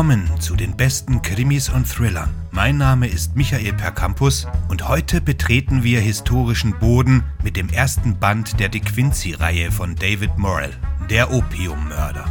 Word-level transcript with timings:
Willkommen 0.00 0.40
zu 0.40 0.56
den 0.56 0.78
besten 0.78 1.20
Krimis 1.20 1.68
und 1.68 1.86
Thrillern. 1.86 2.30
Mein 2.52 2.78
Name 2.78 3.06
ist 3.06 3.36
Michael 3.36 3.74
Percampus 3.74 4.46
und 4.68 4.88
heute 4.88 5.20
betreten 5.20 5.82
wir 5.82 6.00
historischen 6.00 6.72
Boden 6.78 7.22
mit 7.44 7.54
dem 7.54 7.68
ersten 7.68 8.18
Band 8.18 8.58
der 8.58 8.70
De 8.70 8.80
Quincy-Reihe 8.80 9.70
von 9.70 9.96
David 9.96 10.38
Morrell, 10.38 10.72
Der 11.10 11.30
Opiummörder. 11.30 12.24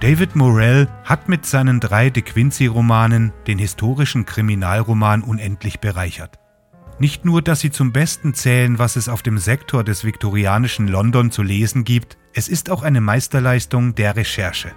David 0.00 0.34
Morrell 0.34 0.88
hat 1.04 1.28
mit 1.28 1.46
seinen 1.46 1.78
drei 1.78 2.10
De 2.10 2.24
Quincy-Romanen 2.24 3.32
den 3.46 3.60
historischen 3.60 4.26
Kriminalroman 4.26 5.22
unendlich 5.22 5.78
bereichert. 5.78 6.40
Nicht 6.98 7.24
nur, 7.24 7.40
dass 7.40 7.60
sie 7.60 7.70
zum 7.70 7.92
Besten 7.92 8.34
zählen, 8.34 8.80
was 8.80 8.96
es 8.96 9.08
auf 9.08 9.22
dem 9.22 9.38
Sektor 9.38 9.84
des 9.84 10.02
viktorianischen 10.02 10.88
London 10.88 11.30
zu 11.30 11.44
lesen 11.44 11.84
gibt, 11.84 12.18
es 12.32 12.48
ist 12.48 12.70
auch 12.70 12.82
eine 12.82 13.00
Meisterleistung 13.00 13.94
der 13.94 14.16
Recherche. 14.16 14.72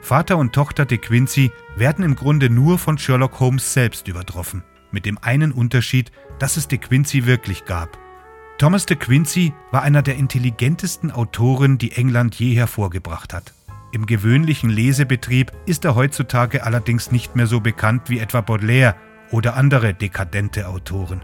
Vater 0.00 0.36
und 0.36 0.52
Tochter 0.52 0.84
de 0.84 0.98
Quincy 0.98 1.50
werden 1.76 2.04
im 2.04 2.14
Grunde 2.14 2.48
nur 2.48 2.78
von 2.78 2.96
Sherlock 2.96 3.40
Holmes 3.40 3.72
selbst 3.72 4.08
übertroffen, 4.08 4.62
mit 4.92 5.04
dem 5.04 5.18
einen 5.18 5.52
Unterschied, 5.52 6.12
dass 6.38 6.56
es 6.56 6.68
de 6.68 6.78
Quincy 6.78 7.26
wirklich 7.26 7.64
gab. 7.64 7.98
Thomas 8.58 8.86
de 8.86 8.96
Quincy 8.96 9.52
war 9.72 9.82
einer 9.82 10.02
der 10.02 10.16
intelligentesten 10.16 11.10
Autoren, 11.10 11.76
die 11.76 11.92
England 11.92 12.34
je 12.36 12.54
hervorgebracht 12.54 13.34
hat. 13.34 13.52
Im 13.92 14.06
gewöhnlichen 14.06 14.70
Lesebetrieb 14.70 15.52
ist 15.66 15.84
er 15.84 15.94
heutzutage 15.94 16.64
allerdings 16.64 17.12
nicht 17.12 17.36
mehr 17.36 17.46
so 17.46 17.60
bekannt 17.60 18.08
wie 18.08 18.18
etwa 18.18 18.40
Baudelaire 18.40 18.96
oder 19.30 19.56
andere 19.56 19.92
dekadente 19.92 20.68
Autoren. 20.68 21.22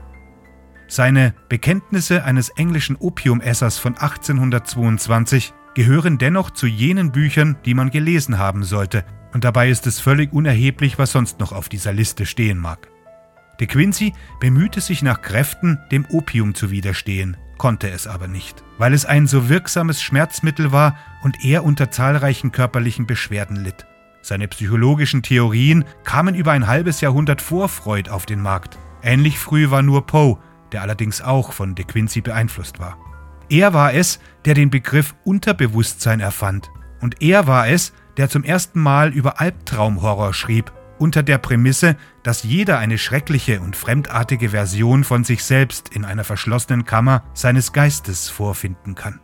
Seine 0.88 1.34
Bekenntnisse 1.48 2.24
eines 2.24 2.50
englischen 2.50 2.96
Opiumessers 2.96 3.78
von 3.78 3.96
1822 3.96 5.54
gehören 5.74 6.18
dennoch 6.18 6.50
zu 6.50 6.66
jenen 6.66 7.12
Büchern, 7.12 7.56
die 7.64 7.74
man 7.74 7.90
gelesen 7.90 8.38
haben 8.38 8.64
sollte, 8.64 9.04
und 9.32 9.44
dabei 9.44 9.70
ist 9.70 9.86
es 9.86 10.00
völlig 10.00 10.32
unerheblich, 10.32 10.98
was 10.98 11.12
sonst 11.12 11.40
noch 11.40 11.52
auf 11.52 11.68
dieser 11.68 11.92
Liste 11.92 12.26
stehen 12.26 12.58
mag. 12.58 12.88
De 13.60 13.66
Quincy 13.66 14.12
bemühte 14.40 14.80
sich 14.80 15.02
nach 15.02 15.22
Kräften, 15.22 15.78
dem 15.90 16.04
Opium 16.10 16.54
zu 16.54 16.70
widerstehen, 16.70 17.36
konnte 17.58 17.90
es 17.90 18.06
aber 18.06 18.28
nicht, 18.28 18.64
weil 18.78 18.92
es 18.92 19.04
ein 19.06 19.26
so 19.26 19.48
wirksames 19.48 20.02
Schmerzmittel 20.02 20.72
war 20.72 20.96
und 21.22 21.44
er 21.44 21.64
unter 21.64 21.90
zahlreichen 21.90 22.52
körperlichen 22.52 23.06
Beschwerden 23.06 23.56
litt. 23.56 23.86
Seine 24.20 24.48
psychologischen 24.48 25.22
Theorien 25.22 25.84
kamen 26.04 26.34
über 26.34 26.52
ein 26.52 26.66
halbes 26.66 27.00
Jahrhundert 27.00 27.40
vor 27.40 27.68
Freud 27.68 28.10
auf 28.10 28.26
den 28.26 28.40
Markt. 28.40 28.78
Ähnlich 29.02 29.38
früh 29.38 29.70
war 29.70 29.82
nur 29.82 30.06
Poe, 30.06 30.38
der 30.72 30.82
allerdings 30.82 31.20
auch 31.20 31.52
von 31.52 31.74
De 31.74 31.84
Quincey 31.84 32.20
beeinflusst 32.20 32.78
war. 32.78 32.96
Er 33.52 33.74
war 33.74 33.92
es, 33.92 34.18
der 34.46 34.54
den 34.54 34.70
Begriff 34.70 35.14
Unterbewusstsein 35.24 36.20
erfand. 36.20 36.70
Und 37.02 37.20
er 37.20 37.46
war 37.46 37.68
es, 37.68 37.92
der 38.16 38.30
zum 38.30 38.44
ersten 38.44 38.80
Mal 38.80 39.12
über 39.12 39.42
Albtraumhorror 39.42 40.32
schrieb, 40.32 40.72
unter 40.98 41.22
der 41.22 41.36
Prämisse, 41.36 41.96
dass 42.22 42.44
jeder 42.44 42.78
eine 42.78 42.96
schreckliche 42.96 43.60
und 43.60 43.76
fremdartige 43.76 44.48
Version 44.48 45.04
von 45.04 45.22
sich 45.24 45.44
selbst 45.44 45.94
in 45.94 46.06
einer 46.06 46.24
verschlossenen 46.24 46.86
Kammer 46.86 47.24
seines 47.34 47.74
Geistes 47.74 48.30
vorfinden 48.30 48.94
kann. 48.94 49.20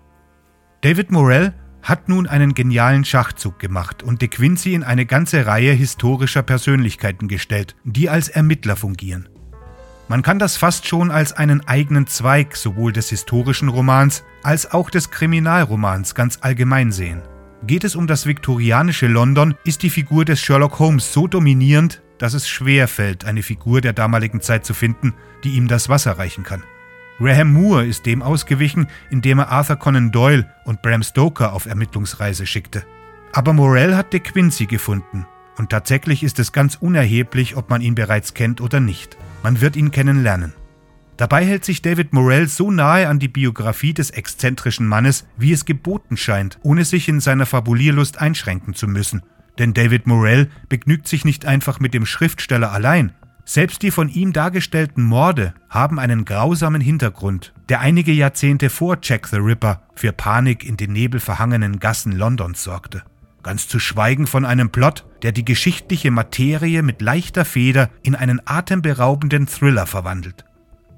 David 0.83 1.11
Morell 1.11 1.55
hat 1.81 2.11
nun 2.11 2.27
einen 2.27 2.53
genialen 2.53 3.07
Schachzug 3.07 3.59
gemacht 3.59 4.03
und 4.03 4.21
De 4.21 4.29
Quincey 4.29 4.75
in 4.75 4.83
eine 4.83 5.07
ganze 5.07 5.47
Reihe 5.47 5.73
historischer 5.73 6.43
Persönlichkeiten 6.43 7.29
gestellt, 7.29 7.77
die 7.85 8.11
als 8.11 8.29
Ermittler 8.29 8.77
fungieren. 8.77 9.31
Man 10.09 10.23
kann 10.23 10.39
das 10.39 10.57
fast 10.57 10.87
schon 10.87 11.11
als 11.11 11.35
einen 11.35 11.69
eigenen 11.69 12.07
Zweig 12.07 12.57
sowohl 12.57 12.93
des 12.93 13.11
historischen 13.11 13.69
Romans 13.69 14.25
als 14.43 14.71
auch 14.71 14.89
des 14.89 15.11
Kriminalromans 15.11 16.15
ganz 16.15 16.39
allgemein 16.41 16.93
sehen. 16.93 17.21
Geht 17.67 17.85
es 17.85 17.95
um 17.95 18.07
das 18.07 18.25
viktorianische 18.25 19.07
London, 19.07 19.55
ist 19.65 19.83
die 19.83 19.91
Figur 19.91 20.25
des 20.25 20.41
Sherlock 20.41 20.79
Holmes 20.79 21.13
so 21.13 21.27
dominierend, 21.27 22.03
dass 22.17 22.33
es 22.33 22.49
schwer 22.49 22.89
fällt, 22.89 23.27
eine 23.27 23.43
Figur 23.43 23.83
der 23.83 23.93
damaligen 23.93 24.41
Zeit 24.41 24.65
zu 24.65 24.73
finden, 24.73 25.13
die 25.45 25.51
ihm 25.51 25.69
das 25.69 25.91
Wasser 25.91 26.19
reichen 26.19 26.43
kann. 26.43 26.63
Graham 27.19 27.53
Moore 27.53 27.85
ist 27.85 28.07
dem 28.07 28.23
ausgewichen, 28.23 28.87
indem 29.11 29.41
er 29.41 29.51
Arthur 29.51 29.77
Conan 29.77 30.13
Doyle 30.13 30.49
und 30.65 30.81
Bram 30.83 31.03
Stoker 31.03 31.53
auf 31.53 31.67
Ermittlungsreise 31.67 32.47
schickte. 32.47 32.85
Aber 33.33 33.53
Morell 33.53 33.95
hat 33.95 34.13
De 34.13 34.21
Quincey 34.21 34.67
gefunden, 34.67 35.27
und 35.59 35.71
tatsächlich 35.71 36.23
ist 36.23 36.39
es 36.39 36.53
ganz 36.53 36.77
unerheblich, 36.77 37.57
ob 37.57 37.69
man 37.69 37.83
ihn 37.83 37.97
bereits 37.97 38.35
kennt 38.35 38.61
oder 38.61 38.81
nicht. 38.81 39.19
Man 39.43 39.61
wird 39.61 39.77
ihn 39.77 39.91
kennenlernen. 39.91 40.53
Dabei 41.17 41.45
hält 41.45 41.65
sich 41.65 41.83
David 41.83 42.13
Morell 42.13 42.49
so 42.49 42.71
nahe 42.71 43.09
an 43.09 43.19
die 43.19 43.29
Biografie 43.29 43.93
des 43.93 44.11
exzentrischen 44.11 44.87
Mannes, 44.87 45.27
wie 45.37 45.53
es 45.53 45.65
geboten 45.65 46.17
scheint, 46.17 46.59
ohne 46.63 46.85
sich 46.85 47.09
in 47.09 47.21
seiner 47.21 47.45
Fabulierlust 47.47 48.21
einschränken 48.21 48.75
zu 48.75 48.87
müssen. 48.87 49.23
Denn 49.59 49.75
David 49.75 50.07
Morell 50.07 50.49
begnügt 50.69 51.09
sich 51.09 51.25
nicht 51.25 51.45
einfach 51.45 51.81
mit 51.81 51.93
dem 51.93 52.07
Schriftsteller 52.07 52.71
allein. 52.71 53.13
Selbst 53.45 53.83
die 53.83 53.91
von 53.91 54.09
ihm 54.09 54.33
dargestellten 54.33 55.03
Morde 55.03 55.55
haben 55.69 55.99
einen 55.99 56.25
grausamen 56.25 56.81
Hintergrund, 56.81 57.53
der 57.69 57.81
einige 57.81 58.13
Jahrzehnte 58.13 58.71
vor 58.71 58.99
Jack 59.03 59.27
the 59.27 59.39
Ripper 59.39 59.83
für 59.95 60.13
Panik 60.13 60.65
in 60.65 60.77
den 60.77 60.93
nebelverhangenen 60.93 61.81
Gassen 61.81 62.13
Londons 62.13 62.63
sorgte. 62.63 63.03
Ganz 63.49 63.67
zu 63.67 63.81
schweigen 63.81 64.27
von 64.27 64.45
einem 64.45 64.69
Plot, 64.69 65.07
der 65.23 65.33
die 65.33 65.43
geschichtliche 65.43 66.11
Materie 66.11 66.83
mit 66.83 67.01
leichter 67.01 67.47
Feder 67.47 67.89
in 68.03 68.15
einen 68.15 68.43
atemberaubenden 68.45 69.47
Thriller 69.47 69.87
verwandelt. 69.87 70.45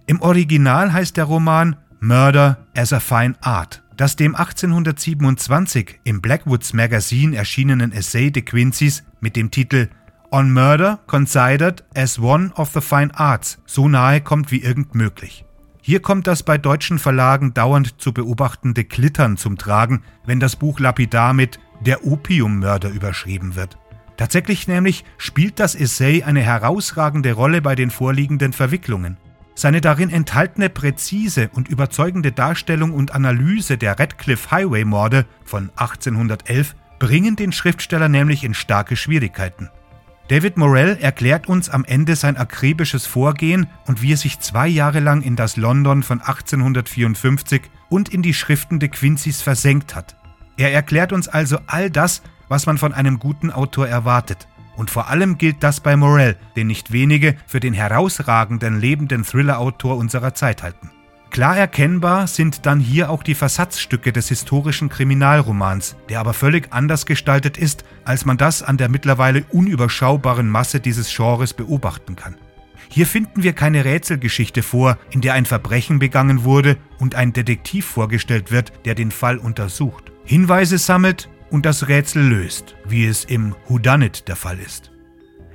Im 0.06 0.20
Original 0.20 0.92
heißt 0.92 1.16
der 1.16 1.26
Roman 1.26 1.76
Murder 2.00 2.66
as 2.76 2.92
a 2.92 2.98
Fine 2.98 3.36
Art, 3.40 3.84
das 3.96 4.16
dem 4.16 4.34
1827 4.34 6.00
im 6.02 6.20
Blackwoods 6.20 6.72
Magazine 6.72 7.36
erschienenen 7.36 7.92
Essay 7.92 8.32
de 8.32 8.42
Quincy's 8.42 9.04
mit 9.20 9.36
dem 9.36 9.52
Titel 9.52 9.88
On 10.32 10.52
Murder 10.52 10.98
Considered 11.06 11.84
as 11.94 12.18
One 12.18 12.50
of 12.56 12.72
the 12.72 12.80
Fine 12.80 13.16
Arts 13.16 13.62
so 13.64 13.86
nahe 13.86 14.22
kommt 14.22 14.50
wie 14.50 14.60
irgend 14.60 14.96
möglich. 14.96 15.44
Hier 15.82 16.02
kommt 16.02 16.26
das 16.26 16.42
bei 16.42 16.58
deutschen 16.58 16.98
Verlagen 16.98 17.54
dauernd 17.54 18.00
zu 18.00 18.12
beobachtende 18.12 18.82
Klittern 18.82 19.36
zum 19.36 19.56
Tragen, 19.56 20.02
wenn 20.26 20.40
das 20.40 20.56
Buch 20.56 20.80
lapidar 20.80 21.32
mit 21.32 21.60
der 21.80 22.06
Opiummörder 22.06 22.90
überschrieben 22.90 23.56
wird. 23.56 23.78
Tatsächlich 24.16 24.68
nämlich 24.68 25.04
spielt 25.16 25.58
das 25.58 25.74
Essay 25.74 26.22
eine 26.22 26.40
herausragende 26.40 27.32
Rolle 27.32 27.62
bei 27.62 27.74
den 27.74 27.90
vorliegenden 27.90 28.52
Verwicklungen. 28.52 29.16
Seine 29.54 29.80
darin 29.80 30.10
enthaltene 30.10 30.68
präzise 30.68 31.50
und 31.54 31.68
überzeugende 31.68 32.32
Darstellung 32.32 32.92
und 32.92 33.14
Analyse 33.14 33.78
der 33.78 33.98
Radcliffe 33.98 34.50
Highway 34.50 34.84
Morde 34.84 35.26
von 35.44 35.70
1811 35.76 36.74
bringen 36.98 37.36
den 37.36 37.52
Schriftsteller 37.52 38.08
nämlich 38.08 38.44
in 38.44 38.54
starke 38.54 38.94
Schwierigkeiten. 38.94 39.70
David 40.28 40.58
Morell 40.58 40.96
erklärt 41.00 41.48
uns 41.48 41.68
am 41.68 41.84
Ende 41.84 42.14
sein 42.14 42.36
akribisches 42.36 43.04
Vorgehen 43.04 43.66
und 43.86 44.00
wie 44.00 44.12
er 44.12 44.16
sich 44.16 44.38
zwei 44.38 44.68
Jahre 44.68 45.00
lang 45.00 45.22
in 45.22 45.34
das 45.34 45.56
London 45.56 46.04
von 46.04 46.20
1854 46.20 47.62
und 47.88 48.10
in 48.10 48.22
die 48.22 48.34
Schriften 48.34 48.78
de 48.78 48.90
Quincy's 48.90 49.42
versenkt 49.42 49.96
hat. 49.96 50.19
Er 50.60 50.74
erklärt 50.74 51.14
uns 51.14 51.26
also 51.26 51.58
all 51.66 51.88
das, 51.88 52.20
was 52.50 52.66
man 52.66 52.76
von 52.76 52.92
einem 52.92 53.18
guten 53.18 53.50
Autor 53.50 53.88
erwartet. 53.88 54.46
Und 54.76 54.90
vor 54.90 55.08
allem 55.08 55.38
gilt 55.38 55.62
das 55.62 55.80
bei 55.80 55.96
Morell, 55.96 56.36
den 56.54 56.66
nicht 56.66 56.92
wenige 56.92 57.34
für 57.46 57.60
den 57.60 57.72
herausragenden 57.72 58.78
lebenden 58.78 59.24
Thriller-Autor 59.24 59.96
unserer 59.96 60.34
Zeit 60.34 60.62
halten. 60.62 60.90
Klar 61.30 61.56
erkennbar 61.56 62.26
sind 62.26 62.66
dann 62.66 62.78
hier 62.78 63.08
auch 63.08 63.22
die 63.22 63.34
Versatzstücke 63.34 64.12
des 64.12 64.28
historischen 64.28 64.90
Kriminalromans, 64.90 65.96
der 66.10 66.20
aber 66.20 66.34
völlig 66.34 66.70
anders 66.74 67.06
gestaltet 67.06 67.56
ist, 67.56 67.84
als 68.04 68.26
man 68.26 68.36
das 68.36 68.62
an 68.62 68.76
der 68.76 68.90
mittlerweile 68.90 69.44
unüberschaubaren 69.44 70.50
Masse 70.50 70.78
dieses 70.78 71.08
Genres 71.08 71.54
beobachten 71.54 72.16
kann. 72.16 72.36
Hier 72.88 73.06
finden 73.06 73.42
wir 73.42 73.52
keine 73.52 73.84
Rätselgeschichte 73.84 74.62
vor, 74.62 74.98
in 75.10 75.20
der 75.20 75.34
ein 75.34 75.46
Verbrechen 75.46 75.98
begangen 75.98 76.44
wurde 76.44 76.76
und 76.98 77.14
ein 77.14 77.32
Detektiv 77.32 77.86
vorgestellt 77.86 78.50
wird, 78.50 78.72
der 78.84 78.94
den 78.94 79.10
Fall 79.10 79.38
untersucht. 79.38 80.12
Hinweise 80.24 80.78
sammelt 80.78 81.28
und 81.50 81.66
das 81.66 81.88
Rätsel 81.88 82.22
löst, 82.22 82.76
wie 82.86 83.06
es 83.06 83.24
im 83.24 83.54
Whodunit 83.68 84.28
der 84.28 84.36
Fall 84.36 84.58
ist. 84.58 84.90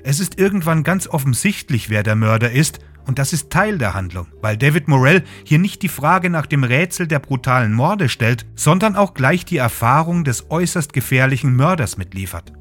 Es 0.04 0.20
ist 0.20 0.38
irgendwann 0.38 0.84
ganz 0.84 1.08
offensichtlich, 1.08 1.90
wer 1.90 2.04
der 2.04 2.16
Mörder 2.16 2.52
ist, 2.52 2.80
und 3.08 3.20
das 3.20 3.34
ist 3.34 3.52
Teil 3.52 3.78
der 3.78 3.94
Handlung, 3.94 4.28
weil 4.42 4.58
David 4.58 4.88
Morell 4.88 5.24
hier 5.44 5.60
nicht 5.60 5.82
die 5.84 5.90
Frage 5.90 6.30
nach 6.30 6.46
dem 6.46 6.64
Rätsel 6.64 7.08
der 7.08 7.20
brutalen 7.20 7.74
Morde 7.74 8.10
stellt, 8.10 8.46
sondern 8.56 8.96
auch 8.96 9.14
gleich 9.14 9.46
die 9.46 9.58
Erfahrung 9.58 10.24
des 10.24 10.50
äußerst 10.50 10.92
gefährlichen 10.92 11.56
Mörders 11.56 11.98
mitliefert. 11.98 12.52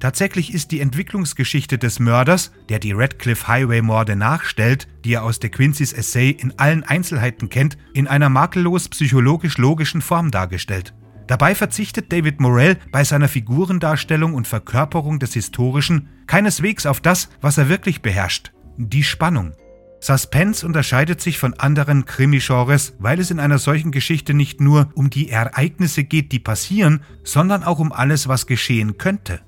Tatsächlich 0.00 0.54
ist 0.54 0.70
die 0.70 0.80
Entwicklungsgeschichte 0.80 1.76
des 1.76 2.00
Mörders, 2.00 2.52
der 2.70 2.78
die 2.78 2.92
Radcliffe 2.92 3.46
Highway 3.46 3.82
Morde 3.82 4.16
nachstellt, 4.16 4.88
die 5.04 5.12
er 5.12 5.24
aus 5.24 5.40
De 5.40 5.50
Quincy's 5.50 5.92
Essay 5.92 6.30
in 6.30 6.58
allen 6.58 6.82
Einzelheiten 6.84 7.50
kennt, 7.50 7.76
in 7.92 8.08
einer 8.08 8.30
makellos 8.30 8.88
psychologisch 8.88 9.58
logischen 9.58 10.00
Form 10.00 10.30
dargestellt. 10.30 10.94
Dabei 11.26 11.54
verzichtet 11.54 12.10
David 12.10 12.40
Morell 12.40 12.78
bei 12.90 13.04
seiner 13.04 13.28
Figurendarstellung 13.28 14.32
und 14.32 14.48
Verkörperung 14.48 15.18
des 15.18 15.34
Historischen 15.34 16.08
keineswegs 16.26 16.86
auf 16.86 17.02
das, 17.02 17.28
was 17.42 17.58
er 17.58 17.68
wirklich 17.68 18.00
beherrscht, 18.00 18.52
die 18.78 19.04
Spannung. 19.04 19.52
Suspense 20.00 20.64
unterscheidet 20.64 21.20
sich 21.20 21.38
von 21.38 21.52
anderen 21.54 22.06
Krimi-Genres, 22.06 22.94
weil 22.98 23.20
es 23.20 23.30
in 23.30 23.38
einer 23.38 23.58
solchen 23.58 23.92
Geschichte 23.92 24.32
nicht 24.32 24.62
nur 24.62 24.90
um 24.94 25.10
die 25.10 25.28
Ereignisse 25.28 26.04
geht, 26.04 26.32
die 26.32 26.38
passieren, 26.38 27.02
sondern 27.22 27.64
auch 27.64 27.78
um 27.78 27.92
alles, 27.92 28.26
was 28.26 28.46
geschehen 28.46 28.96
könnte. 28.96 29.42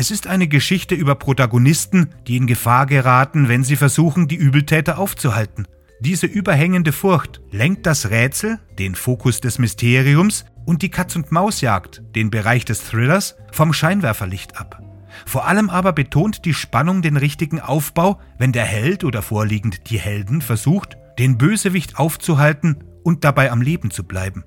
Es 0.00 0.10
ist 0.10 0.26
eine 0.26 0.48
Geschichte 0.48 0.94
über 0.94 1.14
Protagonisten, 1.14 2.14
die 2.26 2.38
in 2.38 2.46
Gefahr 2.46 2.86
geraten, 2.86 3.50
wenn 3.50 3.64
sie 3.64 3.76
versuchen, 3.76 4.28
die 4.28 4.36
Übeltäter 4.36 4.98
aufzuhalten. 4.98 5.68
Diese 6.00 6.24
überhängende 6.24 6.92
Furcht 6.92 7.42
lenkt 7.50 7.84
das 7.84 8.08
Rätsel, 8.08 8.58
den 8.78 8.94
Fokus 8.94 9.42
des 9.42 9.58
Mysteriums 9.58 10.46
und 10.64 10.80
die 10.80 10.88
Katz-und-Maus-Jagd, 10.88 12.02
den 12.16 12.30
Bereich 12.30 12.64
des 12.64 12.82
Thrillers, 12.84 13.36
vom 13.52 13.74
Scheinwerferlicht 13.74 14.56
ab. 14.56 14.82
Vor 15.26 15.46
allem 15.46 15.68
aber 15.68 15.92
betont 15.92 16.46
die 16.46 16.54
Spannung 16.54 17.02
den 17.02 17.18
richtigen 17.18 17.60
Aufbau, 17.60 18.18
wenn 18.38 18.52
der 18.52 18.64
Held 18.64 19.04
oder 19.04 19.20
vorliegend 19.20 19.90
die 19.90 19.98
Helden 19.98 20.40
versucht, 20.40 20.96
den 21.18 21.36
Bösewicht 21.36 21.98
aufzuhalten 21.98 22.84
und 23.02 23.22
dabei 23.22 23.50
am 23.52 23.60
Leben 23.60 23.90
zu 23.90 24.04
bleiben. 24.04 24.44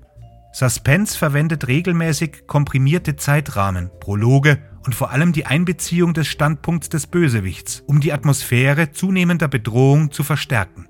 Suspense 0.52 1.16
verwendet 1.16 1.68
regelmäßig 1.68 2.48
komprimierte 2.48 3.14
Zeitrahmen, 3.14 3.92
Prologe 4.00 4.58
und 4.84 4.94
vor 4.94 5.10
allem 5.10 5.32
die 5.32 5.46
Einbeziehung 5.46 6.14
des 6.14 6.28
Standpunkts 6.28 6.88
des 6.88 7.06
Bösewichts, 7.06 7.82
um 7.86 8.00
die 8.00 8.12
Atmosphäre 8.12 8.92
zunehmender 8.92 9.48
Bedrohung 9.48 10.10
zu 10.10 10.22
verstärken. 10.22 10.88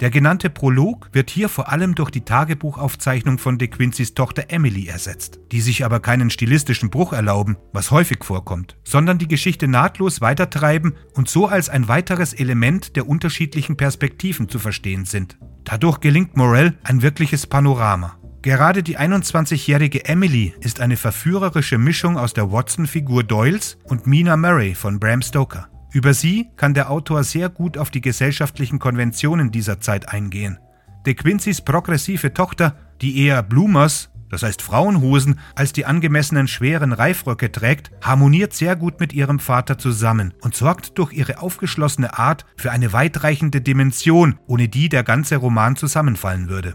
Der 0.00 0.10
genannte 0.10 0.50
Prolog 0.50 1.08
wird 1.12 1.30
hier 1.30 1.48
vor 1.48 1.72
allem 1.72 1.94
durch 1.94 2.10
die 2.10 2.20
Tagebuchaufzeichnung 2.20 3.38
von 3.38 3.56
De 3.56 3.68
Quincy's 3.68 4.12
Tochter 4.12 4.44
Emily 4.48 4.88
ersetzt, 4.88 5.40
die 5.52 5.62
sich 5.62 5.86
aber 5.86 6.00
keinen 6.00 6.28
stilistischen 6.28 6.90
Bruch 6.90 7.14
erlauben, 7.14 7.56
was 7.72 7.90
häufig 7.90 8.22
vorkommt, 8.22 8.76
sondern 8.84 9.16
die 9.16 9.28
Geschichte 9.28 9.68
nahtlos 9.68 10.20
weitertreiben 10.20 10.94
und 11.14 11.30
so 11.30 11.46
als 11.46 11.70
ein 11.70 11.88
weiteres 11.88 12.34
Element 12.34 12.96
der 12.96 13.08
unterschiedlichen 13.08 13.78
Perspektiven 13.78 14.50
zu 14.50 14.58
verstehen 14.58 15.06
sind. 15.06 15.38
Dadurch 15.64 16.00
gelingt 16.00 16.36
Morell 16.36 16.76
ein 16.84 17.00
wirkliches 17.00 17.46
Panorama. 17.46 18.18
Gerade 18.42 18.82
die 18.82 18.98
21-jährige 18.98 20.04
Emily 20.04 20.54
ist 20.60 20.80
eine 20.80 20.96
verführerische 20.96 21.78
Mischung 21.78 22.16
aus 22.16 22.32
der 22.32 22.52
Watson-Figur 22.52 23.24
Doyles 23.24 23.78
und 23.84 24.06
Mina 24.06 24.36
Murray 24.36 24.74
von 24.74 25.00
Bram 25.00 25.22
Stoker. 25.22 25.68
Über 25.92 26.14
sie 26.14 26.48
kann 26.56 26.74
der 26.74 26.90
Autor 26.90 27.24
sehr 27.24 27.48
gut 27.48 27.78
auf 27.78 27.90
die 27.90 28.00
gesellschaftlichen 28.00 28.78
Konventionen 28.78 29.50
dieser 29.50 29.80
Zeit 29.80 30.08
eingehen. 30.10 30.58
De 31.06 31.14
Quincy's 31.14 31.60
progressive 31.60 32.34
Tochter, 32.34 32.76
die 33.00 33.24
eher 33.24 33.42
Bloomers, 33.42 34.10
das 34.28 34.42
heißt 34.42 34.60
Frauenhosen, 34.60 35.38
als 35.54 35.72
die 35.72 35.86
angemessenen 35.86 36.48
schweren 36.48 36.92
Reifröcke 36.92 37.50
trägt, 37.50 37.92
harmoniert 38.02 38.52
sehr 38.52 38.76
gut 38.76 39.00
mit 39.00 39.12
ihrem 39.12 39.38
Vater 39.38 39.78
zusammen 39.78 40.34
und 40.40 40.54
sorgt 40.54 40.98
durch 40.98 41.12
ihre 41.12 41.40
aufgeschlossene 41.40 42.18
Art 42.18 42.44
für 42.56 42.72
eine 42.72 42.92
weitreichende 42.92 43.60
Dimension, 43.60 44.38
ohne 44.46 44.68
die 44.68 44.88
der 44.88 45.04
ganze 45.04 45.36
Roman 45.36 45.76
zusammenfallen 45.76 46.48
würde. 46.48 46.74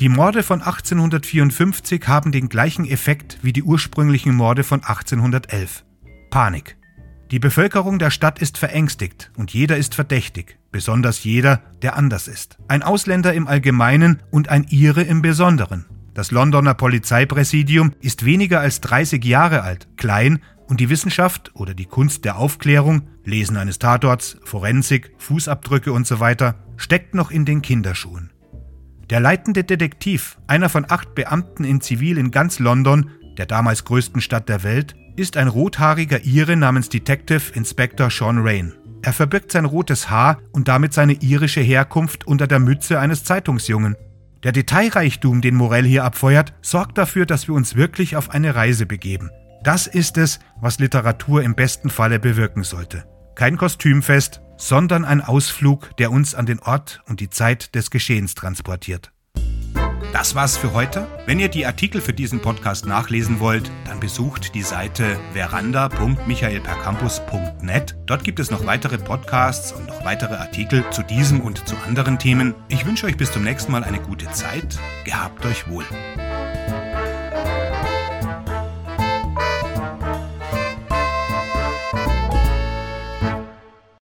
Die 0.00 0.08
Morde 0.08 0.42
von 0.42 0.60
1854 0.60 2.08
haben 2.08 2.32
den 2.32 2.48
gleichen 2.48 2.84
Effekt 2.84 3.38
wie 3.42 3.52
die 3.52 3.62
ursprünglichen 3.62 4.34
Morde 4.34 4.64
von 4.64 4.82
1811. 4.82 5.84
Panik. 6.30 6.76
Die 7.30 7.38
Bevölkerung 7.38 8.00
der 8.00 8.10
Stadt 8.10 8.40
ist 8.40 8.58
verängstigt 8.58 9.30
und 9.36 9.52
jeder 9.52 9.76
ist 9.76 9.94
verdächtig, 9.94 10.58
besonders 10.72 11.22
jeder, 11.22 11.62
der 11.82 11.96
anders 11.96 12.26
ist. 12.26 12.58
Ein 12.66 12.82
Ausländer 12.82 13.34
im 13.34 13.46
Allgemeinen 13.46 14.20
und 14.32 14.48
ein 14.48 14.66
Ire 14.68 15.02
im 15.02 15.22
Besonderen. 15.22 15.86
Das 16.12 16.32
Londoner 16.32 16.74
Polizeipräsidium 16.74 17.92
ist 18.00 18.24
weniger 18.24 18.58
als 18.58 18.80
30 18.80 19.24
Jahre 19.24 19.62
alt, 19.62 19.86
klein 19.96 20.40
und 20.66 20.80
die 20.80 20.90
Wissenschaft 20.90 21.52
oder 21.54 21.72
die 21.72 21.86
Kunst 21.86 22.24
der 22.24 22.36
Aufklärung, 22.36 23.08
Lesen 23.24 23.56
eines 23.56 23.78
Tatorts, 23.78 24.38
Forensik, 24.44 25.12
Fußabdrücke 25.18 25.92
usw. 25.92 26.34
So 26.36 26.52
steckt 26.76 27.14
noch 27.14 27.30
in 27.30 27.44
den 27.44 27.62
Kinderschuhen. 27.62 28.33
Der 29.10 29.20
leitende 29.20 29.64
Detektiv, 29.64 30.38
einer 30.46 30.68
von 30.68 30.86
acht 30.88 31.14
Beamten 31.14 31.64
in 31.64 31.80
Zivil 31.80 32.16
in 32.16 32.30
ganz 32.30 32.58
London, 32.58 33.10
der 33.36 33.46
damals 33.46 33.84
größten 33.84 34.20
Stadt 34.20 34.48
der 34.48 34.62
Welt, 34.62 34.94
ist 35.16 35.36
ein 35.36 35.48
rothaariger 35.48 36.24
Ire 36.24 36.56
namens 36.56 36.88
Detective 36.88 37.52
Inspector 37.54 38.10
Sean 38.10 38.38
Rain. 38.38 38.72
Er 39.02 39.12
verbirgt 39.12 39.52
sein 39.52 39.66
rotes 39.66 40.08
Haar 40.08 40.38
und 40.52 40.68
damit 40.68 40.94
seine 40.94 41.12
irische 41.12 41.60
Herkunft 41.60 42.26
unter 42.26 42.46
der 42.46 42.58
Mütze 42.58 42.98
eines 42.98 43.24
Zeitungsjungen. 43.24 43.96
Der 44.42 44.52
Detailreichtum, 44.52 45.42
den 45.42 45.54
Morell 45.54 45.84
hier 45.84 46.04
abfeuert, 46.04 46.54
sorgt 46.62 46.96
dafür, 46.96 47.26
dass 47.26 47.46
wir 47.46 47.54
uns 47.54 47.76
wirklich 47.76 48.16
auf 48.16 48.30
eine 48.30 48.54
Reise 48.54 48.86
begeben. 48.86 49.30
Das 49.62 49.86
ist 49.86 50.16
es, 50.16 50.40
was 50.60 50.78
Literatur 50.78 51.42
im 51.42 51.54
besten 51.54 51.90
Falle 51.90 52.18
bewirken 52.18 52.62
sollte. 52.62 53.04
Kein 53.34 53.56
Kostümfest, 53.56 54.40
sondern 54.56 55.04
ein 55.04 55.20
Ausflug, 55.20 55.94
der 55.98 56.10
uns 56.10 56.34
an 56.34 56.46
den 56.46 56.60
Ort 56.60 57.02
und 57.06 57.20
die 57.20 57.28
Zeit 57.30 57.74
des 57.74 57.90
Geschehens 57.90 58.34
transportiert. 58.34 59.10
Das 60.12 60.34
war's 60.36 60.56
für 60.56 60.72
heute. 60.74 61.08
Wenn 61.26 61.40
ihr 61.40 61.48
die 61.48 61.66
Artikel 61.66 62.00
für 62.00 62.12
diesen 62.12 62.40
Podcast 62.40 62.86
nachlesen 62.86 63.40
wollt, 63.40 63.72
dann 63.84 63.98
besucht 63.98 64.54
die 64.54 64.62
Seite 64.62 65.18
veranda.michaelpercampus.net. 65.32 67.96
Dort 68.06 68.22
gibt 68.22 68.38
es 68.38 68.52
noch 68.52 68.64
weitere 68.64 68.98
Podcasts 68.98 69.72
und 69.72 69.88
noch 69.88 70.04
weitere 70.04 70.36
Artikel 70.36 70.88
zu 70.90 71.02
diesem 71.02 71.40
und 71.40 71.68
zu 71.68 71.74
anderen 71.84 72.20
Themen. 72.20 72.54
Ich 72.68 72.86
wünsche 72.86 73.06
euch 73.06 73.16
bis 73.16 73.32
zum 73.32 73.42
nächsten 73.42 73.72
Mal 73.72 73.82
eine 73.82 74.00
gute 74.00 74.30
Zeit. 74.30 74.78
Gehabt 75.04 75.44
euch 75.46 75.68
wohl. 75.68 75.84